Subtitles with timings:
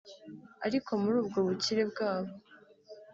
[0.65, 2.31] Ariko muri ubwo bukire bwabo